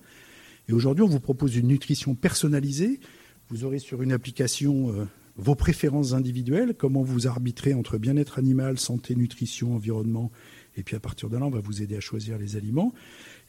Et 0.69 0.73
aujourd'hui, 0.73 1.03
on 1.03 1.09
vous 1.09 1.19
propose 1.19 1.57
une 1.57 1.67
nutrition 1.67 2.15
personnalisée 2.15 3.01
vous 3.49 3.65
aurez 3.65 3.79
sur 3.79 4.03
une 4.03 4.13
application 4.13 4.93
euh, 4.93 5.05
vos 5.37 5.55
préférences 5.55 6.13
individuelles, 6.13 6.75
comment 6.77 7.03
vous 7.03 7.27
arbitrez 7.27 7.75
entre 7.75 7.99
bien-être 7.99 8.39
animal, 8.39 8.79
santé, 8.79 9.15
nutrition, 9.15 9.75
environnement, 9.75 10.31
et 10.77 10.83
puis 10.83 10.97
à 10.97 11.01
partir 11.01 11.29
de 11.29 11.37
là, 11.37 11.47
on 11.47 11.51
va 11.51 11.61
vous 11.61 11.83
aider 11.83 11.97
à 11.97 12.01
choisir 12.01 12.39
les 12.39 12.57
aliments, 12.57 12.93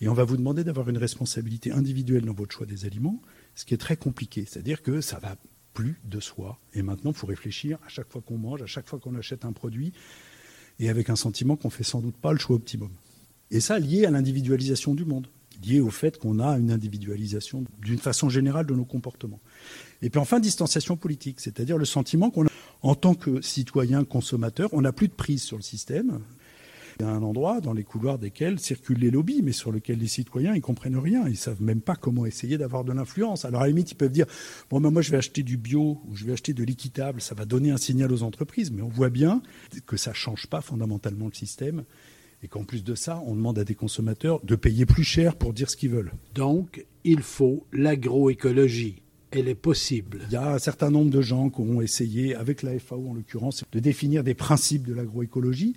et 0.02 0.08
on 0.08 0.14
va 0.14 0.24
vous 0.24 0.38
demander 0.38 0.64
d'avoir 0.64 0.90
une 0.90 0.98
responsabilité 0.98 1.72
individuelle 1.72 2.26
dans 2.26 2.34
votre 2.34 2.54
choix 2.54 2.66
des 2.66 2.86
aliments, 2.86 3.22
ce 3.56 3.66
qui 3.66 3.74
est 3.74 3.78
très 3.78 3.98
compliqué. 3.98 4.46
C'est-à-dire 4.48 4.82
que 4.82 5.02
ça 5.02 5.20
va 5.20 5.38
plus 5.74 6.00
de 6.06 6.20
soi, 6.20 6.60
et 6.74 6.82
maintenant, 6.82 7.12
il 7.12 7.18
faut 7.18 7.28
réfléchir 7.28 7.78
à 7.86 7.90
chaque 7.90 8.12
fois 8.12 8.22
qu'on 8.22 8.38
mange, 8.38 8.62
à 8.62 8.68
chaque 8.68 8.88
fois 8.88 9.00
qu'on 9.00 9.16
achète 9.16 9.46
un 9.46 9.54
produit, 9.54 9.94
et 10.80 10.90
avec 10.90 11.10
un 11.10 11.16
sentiment 11.16 11.56
qu'on 11.56 11.70
fait 11.70 11.84
sans 11.84 12.02
doute 12.02 12.18
pas 12.18 12.34
le 12.34 12.40
choix 12.40 12.56
optimum. 12.56 12.92
Et 13.52 13.60
ça 13.60 13.80
lié 13.80 14.06
à 14.06 14.12
l'individualisation 14.12 14.96
du 14.96 15.06
monde, 15.06 15.28
lié 15.64 15.80
au 15.80 15.90
fait 15.90 16.18
qu'on 16.18 16.40
a 16.40 16.58
une 16.58 16.72
individualisation 16.72 17.64
d'une 17.82 18.00
façon 18.00 18.30
générale 18.30 18.66
de 18.66 18.74
nos 18.74 18.86
comportements. 18.86 19.40
Et 20.02 20.10
puis 20.10 20.20
enfin, 20.20 20.40
distanciation 20.40 20.98
politique, 20.98 21.40
c'est-à-dire 21.40 21.78
le 21.78 21.86
sentiment 21.86 22.30
qu'on 22.30 22.46
a, 22.46 22.50
en 22.82 22.96
tant 22.96 23.16
que 23.16 23.42
citoyen 23.42 24.04
consommateur, 24.04 24.70
on 24.74 24.82
n'a 24.82 24.92
plus 24.92 25.08
de 25.08 25.14
prise 25.14 25.42
sur 25.42 25.58
le 25.58 25.64
système. 25.64 26.20
Il 27.00 27.06
y 27.06 27.10
a 27.10 27.12
un 27.12 27.24
endroit 27.24 27.60
dans 27.60 27.74
les 27.74 27.84
couloirs 27.84 28.20
desquels 28.20 28.58
circulent 28.58 29.00
les 29.00 29.12
lobbies, 29.12 29.42
mais 29.44 29.52
sur 29.52 29.72
lequel 29.72 30.00
les 30.00 30.08
citoyens 30.08 30.56
ils 30.56 30.62
comprennent 30.62 30.98
rien, 30.98 31.28
ils 31.28 31.36
savent 31.36 31.62
même 31.62 31.82
pas 31.82 31.96
comment 31.96 32.26
essayer 32.26 32.58
d'avoir 32.58 32.86
de 32.86 32.94
l'influence. 32.94 33.44
Alors 33.44 33.62
à 33.62 33.64
la 33.66 33.70
limite, 33.70 33.92
ils 33.92 33.96
peuvent 33.96 34.12
dire 34.12 34.28
bon 34.70 34.80
ben 34.80 34.92
moi 34.92 35.02
je 35.02 35.12
vais 35.12 35.18
acheter 35.18 35.44
du 35.44 35.58
bio 35.58 36.00
ou 36.08 36.16
je 36.16 36.24
vais 36.24 36.32
acheter 36.32 36.54
de 36.54 36.64
l'équitable, 36.64 37.20
ça 37.20 37.36
va 37.36 37.44
donner 37.44 37.72
un 37.72 37.78
signal 37.78 38.14
aux 38.14 38.24
entreprises, 38.24 38.72
mais 38.72 38.82
on 38.82 38.88
voit 38.88 39.10
bien 39.10 39.42
que 39.86 39.98
ça 39.98 40.14
change 40.14 40.48
pas 40.48 40.62
fondamentalement 40.62 41.26
le 41.26 41.34
système 41.34 41.84
et 42.46 42.48
qu'en 42.48 42.64
plus 42.64 42.84
de 42.84 42.94
ça, 42.94 43.24
on 43.26 43.34
demande 43.34 43.58
à 43.58 43.64
des 43.64 43.74
consommateurs 43.74 44.40
de 44.44 44.56
payer 44.56 44.86
plus 44.86 45.04
cher 45.04 45.36
pour 45.36 45.52
dire 45.52 45.68
ce 45.68 45.76
qu'ils 45.76 45.90
veulent. 45.90 46.12
Donc, 46.36 46.86
il 47.04 47.22
faut 47.24 47.66
l'agroécologie. 47.74 49.02
Elle 49.32 49.48
est 49.48 49.56
possible. 49.56 50.20
Il 50.28 50.34
y 50.34 50.36
a 50.36 50.54
un 50.54 50.60
certain 50.60 50.92
nombre 50.92 51.10
de 51.10 51.22
gens 51.22 51.50
qui 51.50 51.62
ont 51.62 51.82
essayé, 51.82 52.36
avec 52.36 52.62
la 52.62 52.78
FAO 52.78 53.10
en 53.10 53.14
l'occurrence, 53.16 53.64
de 53.72 53.80
définir 53.80 54.24
des 54.24 54.36
principes 54.36 54.88
de 54.88 54.94
l'agroécologie. 54.94 55.76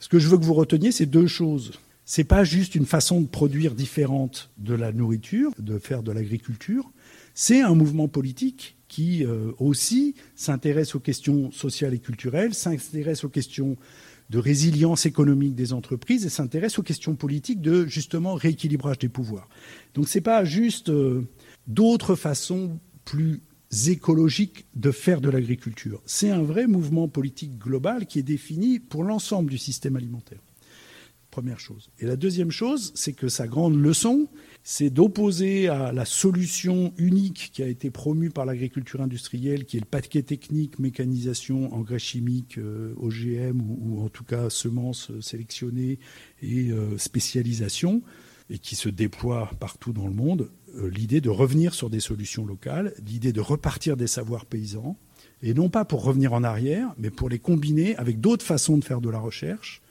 Ce 0.00 0.08
que 0.08 0.18
je 0.18 0.26
veux 0.26 0.38
que 0.38 0.44
vous 0.44 0.54
reteniez, 0.54 0.90
c'est 0.90 1.06
deux 1.06 1.28
choses. 1.28 1.78
C'est 2.04 2.24
pas 2.24 2.42
juste 2.42 2.74
une 2.74 2.84
façon 2.84 3.20
de 3.20 3.28
produire 3.28 3.76
différente 3.76 4.50
de 4.58 4.74
la 4.74 4.90
nourriture, 4.90 5.52
de 5.60 5.78
faire 5.78 6.02
de 6.02 6.10
l'agriculture. 6.10 6.90
C'est 7.32 7.60
un 7.60 7.76
mouvement 7.76 8.08
politique 8.08 8.76
qui 8.88 9.24
euh, 9.24 9.52
aussi 9.58 10.16
s'intéresse 10.34 10.96
aux 10.96 11.00
questions 11.00 11.52
sociales 11.52 11.94
et 11.94 12.00
culturelles, 12.00 12.54
s'intéresse 12.54 13.22
aux 13.22 13.28
questions 13.28 13.76
de 14.32 14.38
résilience 14.38 15.04
économique 15.04 15.54
des 15.54 15.74
entreprises 15.74 16.24
et 16.24 16.30
s'intéresse 16.30 16.78
aux 16.78 16.82
questions 16.82 17.14
politiques 17.14 17.60
de 17.60 17.84
justement 17.84 18.34
rééquilibrage 18.34 18.98
des 18.98 19.10
pouvoirs. 19.10 19.46
Donc 19.92 20.08
ce 20.08 20.16
n'est 20.16 20.22
pas 20.22 20.42
juste 20.42 20.88
euh, 20.88 21.28
d'autres 21.66 22.14
façons 22.14 22.80
plus 23.04 23.42
écologiques 23.88 24.64
de 24.74 24.90
faire 24.90 25.20
de 25.20 25.28
l'agriculture. 25.28 26.00
C'est 26.06 26.30
un 26.30 26.42
vrai 26.42 26.66
mouvement 26.66 27.08
politique 27.08 27.58
global 27.58 28.06
qui 28.06 28.18
est 28.20 28.22
défini 28.22 28.80
pour 28.80 29.04
l'ensemble 29.04 29.50
du 29.50 29.58
système 29.58 29.96
alimentaire. 29.96 30.40
Première 31.32 31.58
chose. 31.58 31.88
Et 31.98 32.04
la 32.04 32.16
deuxième 32.16 32.50
chose, 32.50 32.92
c'est 32.94 33.14
que 33.14 33.28
sa 33.28 33.46
grande 33.46 33.74
leçon, 33.74 34.28
c'est 34.64 34.90
d'opposer 34.90 35.66
à 35.66 35.90
la 35.90 36.04
solution 36.04 36.92
unique 36.98 37.52
qui 37.54 37.62
a 37.62 37.68
été 37.68 37.90
promue 37.90 38.28
par 38.28 38.44
l'agriculture 38.44 39.00
industrielle, 39.00 39.64
qui 39.64 39.78
est 39.78 39.80
le 39.80 39.86
paquet 39.86 40.22
technique, 40.22 40.78
mécanisation, 40.78 41.72
engrais 41.72 41.98
chimiques, 41.98 42.58
euh, 42.58 42.92
OGM 42.98 43.62
ou, 43.62 44.02
en 44.04 44.10
tout 44.10 44.24
cas 44.24 44.50
semences 44.50 45.10
sélectionnées 45.22 45.98
et 46.42 46.70
euh, 46.70 46.98
spécialisation, 46.98 48.02
et 48.50 48.58
qui 48.58 48.76
se 48.76 48.90
déploie 48.90 49.50
partout 49.58 49.94
dans 49.94 50.08
le 50.08 50.14
monde, 50.14 50.50
euh, 50.76 50.90
l'idée 50.90 51.22
de 51.22 51.30
revenir 51.30 51.72
sur 51.72 51.88
des 51.88 52.00
solutions 52.00 52.44
locales, 52.44 52.92
l'idée 53.06 53.32
de 53.32 53.40
repartir 53.40 53.96
des 53.96 54.06
savoirs 54.06 54.44
paysans, 54.44 54.98
et 55.42 55.54
non 55.54 55.70
pas 55.70 55.86
pour 55.86 56.04
revenir 56.04 56.34
en 56.34 56.44
arrière, 56.44 56.94
mais 56.98 57.10
pour 57.10 57.30
les 57.30 57.38
combiner 57.38 57.96
avec 57.96 58.20
d'autres 58.20 58.44
façons 58.44 58.76
de 58.76 58.84
faire 58.84 59.00
de 59.00 59.08
la 59.08 59.18
recherche 59.18 59.81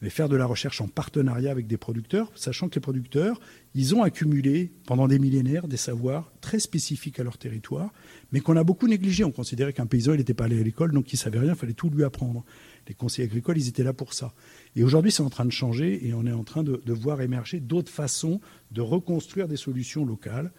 mais 0.00 0.10
faire 0.10 0.28
de 0.28 0.36
la 0.36 0.46
recherche 0.46 0.80
en 0.80 0.88
partenariat 0.88 1.50
avec 1.50 1.66
des 1.66 1.76
producteurs, 1.76 2.30
sachant 2.34 2.68
que 2.68 2.76
les 2.76 2.80
producteurs, 2.80 3.40
ils 3.74 3.94
ont 3.94 4.02
accumulé 4.02 4.72
pendant 4.86 5.08
des 5.08 5.18
millénaires 5.18 5.66
des 5.66 5.76
savoirs 5.76 6.32
très 6.40 6.60
spécifiques 6.60 7.18
à 7.18 7.24
leur 7.24 7.38
territoire, 7.38 7.92
mais 8.30 8.40
qu'on 8.40 8.56
a 8.56 8.64
beaucoup 8.64 8.86
négligé. 8.86 9.24
On 9.24 9.32
considérait 9.32 9.72
qu'un 9.72 9.86
paysan, 9.86 10.12
il 10.12 10.18
n'était 10.18 10.34
pas 10.34 10.44
allé 10.44 10.60
à 10.60 10.62
l'école, 10.62 10.92
donc 10.92 11.12
il 11.12 11.16
savait 11.16 11.38
rien, 11.38 11.52
il 11.52 11.58
fallait 11.58 11.72
tout 11.72 11.90
lui 11.90 12.04
apprendre. 12.04 12.44
Les 12.86 12.94
conseillers 12.94 13.26
agricoles, 13.26 13.58
ils 13.58 13.68
étaient 13.68 13.82
là 13.82 13.92
pour 13.92 14.14
ça. 14.14 14.32
Et 14.76 14.84
aujourd'hui, 14.84 15.10
c'est 15.10 15.22
en 15.22 15.30
train 15.30 15.44
de 15.44 15.52
changer 15.52 16.06
et 16.06 16.14
on 16.14 16.26
est 16.26 16.32
en 16.32 16.44
train 16.44 16.62
de, 16.62 16.80
de 16.84 16.92
voir 16.92 17.20
émerger 17.20 17.60
d'autres 17.60 17.92
façons 17.92 18.40
de 18.70 18.80
reconstruire 18.80 19.48
des 19.48 19.56
solutions 19.56 20.04
locales. 20.04 20.52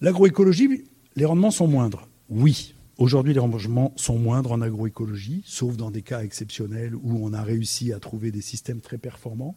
L'agroécologie, 0.00 0.84
les 1.14 1.24
rendements 1.24 1.50
sont 1.50 1.68
moindres. 1.68 2.08
Oui, 2.28 2.74
Aujourd'hui, 2.98 3.34
les 3.34 3.40
remboursements 3.40 3.92
sont 3.96 4.18
moindres 4.18 4.52
en 4.52 4.62
agroécologie, 4.62 5.42
sauf 5.44 5.76
dans 5.76 5.90
des 5.90 6.00
cas 6.00 6.22
exceptionnels 6.22 6.94
où 6.94 7.18
on 7.22 7.34
a 7.34 7.42
réussi 7.42 7.92
à 7.92 7.98
trouver 7.98 8.30
des 8.30 8.40
systèmes 8.40 8.80
très 8.80 8.96
performants. 8.96 9.54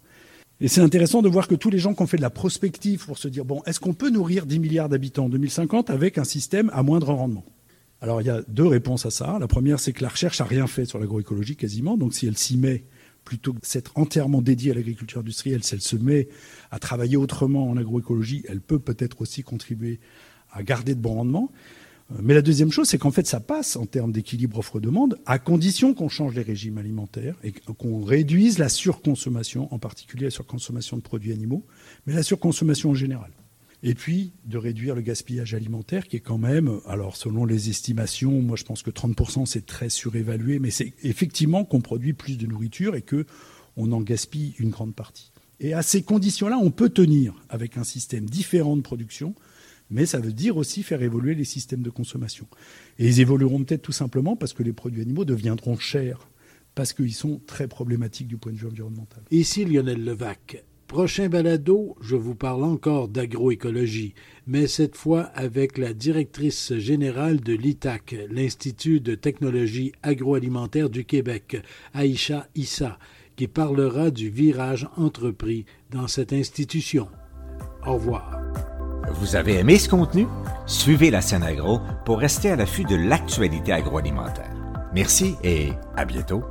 Et 0.59 0.67
c'est 0.67 0.81
intéressant 0.81 1.21
de 1.21 1.29
voir 1.29 1.47
que 1.47 1.55
tous 1.55 1.69
les 1.69 1.79
gens 1.79 1.93
qui 1.93 2.01
ont 2.01 2.07
fait 2.07 2.17
de 2.17 2.21
la 2.21 2.29
prospective 2.29 3.05
pour 3.05 3.17
se 3.17 3.29
dire, 3.29 3.45
bon, 3.45 3.61
est-ce 3.65 3.79
qu'on 3.79 3.93
peut 3.93 4.09
nourrir 4.09 4.45
10 4.45 4.59
milliards 4.59 4.89
d'habitants 4.89 5.25
en 5.25 5.29
2050 5.29 5.89
avec 5.89 6.17
un 6.17 6.25
système 6.25 6.69
à 6.73 6.83
moindre 6.83 7.13
rendement? 7.13 7.45
Alors, 8.01 8.21
il 8.21 8.27
y 8.27 8.29
a 8.29 8.41
deux 8.49 8.67
réponses 8.67 9.05
à 9.05 9.09
ça. 9.09 9.37
La 9.39 9.47
première, 9.47 9.79
c'est 9.79 9.93
que 9.93 10.03
la 10.03 10.09
recherche 10.09 10.39
n'a 10.39 10.45
rien 10.45 10.67
fait 10.67 10.83
sur 10.83 10.99
l'agroécologie 10.99 11.55
quasiment. 11.55 11.95
Donc, 11.95 12.13
si 12.13 12.27
elle 12.27 12.37
s'y 12.37 12.57
met, 12.57 12.83
plutôt 13.23 13.53
que 13.53 13.59
d'être 13.73 13.93
entièrement 13.95 14.41
dédiée 14.41 14.71
à 14.71 14.73
l'agriculture 14.73 15.21
industrielle, 15.21 15.63
si 15.63 15.75
elle 15.75 15.81
se 15.81 15.95
met 15.95 16.27
à 16.71 16.79
travailler 16.79 17.15
autrement 17.15 17.69
en 17.69 17.77
agroécologie, 17.77 18.43
elle 18.49 18.59
peut 18.59 18.79
peut-être 18.79 19.21
aussi 19.21 19.43
contribuer 19.43 19.99
à 20.51 20.61
garder 20.61 20.93
de 20.93 20.99
bons 20.99 21.13
rendements. 21.13 21.51
Mais 22.17 22.33
la 22.33 22.41
deuxième 22.41 22.71
chose, 22.71 22.89
c'est 22.89 22.97
qu'en 22.97 23.11
fait, 23.11 23.27
ça 23.27 23.39
passe 23.39 23.75
en 23.75 23.85
termes 23.85 24.11
d'équilibre 24.11 24.57
offre-demande, 24.57 25.19
à 25.27 25.37
condition 25.37 25.93
qu'on 25.93 26.09
change 26.09 26.33
les 26.33 26.41
régimes 26.41 26.79
alimentaires 26.79 27.35
et 27.43 27.51
qu'on 27.51 28.03
réduise 28.03 28.57
la 28.57 28.69
surconsommation, 28.69 29.71
en 29.73 29.77
particulier 29.77 30.25
la 30.25 30.31
surconsommation 30.31 30.97
de 30.97 31.03
produits 31.03 31.31
animaux, 31.31 31.65
mais 32.07 32.13
la 32.13 32.23
surconsommation 32.23 32.89
en 32.89 32.95
général. 32.95 33.31
Et 33.83 33.93
puis, 33.93 34.33
de 34.45 34.57
réduire 34.57 34.95
le 34.95 35.01
gaspillage 35.01 35.53
alimentaire, 35.53 36.07
qui 36.07 36.17
est 36.17 36.21
quand 36.21 36.37
même, 36.37 36.79
alors 36.85 37.15
selon 37.15 37.45
les 37.45 37.69
estimations, 37.69 38.41
moi 38.41 38.57
je 38.57 38.65
pense 38.65 38.83
que 38.83 38.91
30% 38.91 39.45
c'est 39.45 39.65
très 39.65 39.89
surévalué, 39.89 40.59
mais 40.59 40.69
c'est 40.69 40.93
effectivement 41.03 41.63
qu'on 41.63 41.79
produit 41.79 42.13
plus 42.13 42.37
de 42.37 42.45
nourriture 42.45 42.95
et 42.95 43.03
qu'on 43.03 43.91
en 43.91 44.01
gaspille 44.01 44.53
une 44.59 44.69
grande 44.69 44.95
partie. 44.95 45.31
Et 45.61 45.73
à 45.73 45.81
ces 45.81 46.03
conditions-là, 46.03 46.57
on 46.61 46.71
peut 46.71 46.89
tenir 46.89 47.33
avec 47.49 47.77
un 47.77 47.83
système 47.85 48.25
différent 48.25 48.75
de 48.75 48.81
production, 48.81 49.33
mais 49.89 50.05
ça 50.05 50.19
veut 50.19 50.33
dire 50.33 50.57
aussi 50.57 50.83
faire 50.83 51.01
évoluer 51.01 51.35
les 51.35 51.43
systèmes 51.43 51.81
de 51.81 51.89
consommation. 51.89 52.47
Et 52.97 53.07
ils 53.07 53.19
évolueront 53.19 53.63
peut-être 53.63 53.81
tout 53.81 53.91
simplement 53.91 54.35
parce 54.35 54.53
que 54.53 54.63
les 54.63 54.73
produits 54.73 55.01
animaux 55.01 55.25
deviendront 55.25 55.77
chers, 55.77 56.27
parce 56.75 56.93
qu'ils 56.93 57.13
sont 57.13 57.41
très 57.45 57.67
problématiques 57.67 58.27
du 58.27 58.37
point 58.37 58.51
de 58.51 58.57
vue 58.57 58.67
environnemental. 58.67 59.23
Ici 59.31 59.65
Lionel 59.65 60.03
Levac. 60.03 60.63
Prochain 60.87 61.29
balado, 61.29 61.95
je 62.01 62.15
vous 62.15 62.33
parle 62.33 62.63
encore 62.63 63.09
d'agroécologie, 63.09 64.15
mais 64.47 64.65
cette 64.65 64.95
fois 64.95 65.21
avec 65.35 65.77
la 65.77 65.93
directrice 65.93 66.73
générale 66.77 67.41
de 67.41 67.53
l'ITAC, 67.53 68.15
l'Institut 68.31 68.99
de 68.99 69.13
technologie 69.13 69.91
agroalimentaire 70.01 70.89
du 70.89 71.05
Québec, 71.05 71.61
Aïcha 71.93 72.47
Issa, 72.55 72.97
qui 73.35 73.47
parlera 73.47 74.09
du 74.09 74.31
virage 74.31 74.87
entrepris 74.97 75.65
dans 75.91 76.07
cette 76.07 76.33
institution. 76.33 77.07
Au 77.85 77.93
revoir. 77.93 78.68
Vous 79.13 79.35
avez 79.35 79.59
aimé 79.59 79.77
ce 79.77 79.89
contenu? 79.89 80.27
Suivez 80.65 81.11
la 81.11 81.21
scène 81.21 81.43
agro 81.43 81.81
pour 82.05 82.19
rester 82.19 82.51
à 82.51 82.55
l'affût 82.55 82.83
de 82.83 82.95
l'actualité 82.95 83.73
agroalimentaire. 83.73 84.51
Merci 84.93 85.35
et 85.43 85.73
à 85.95 86.05
bientôt. 86.05 86.43